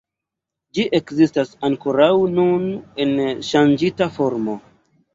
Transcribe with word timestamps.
Ĝi 0.77 0.85
ekzistas 0.99 1.53
ankoraŭ 1.69 2.09
nun 2.41 2.67
en 3.07 3.15
ŝanĝita 3.53 4.13
formo. 4.21 4.61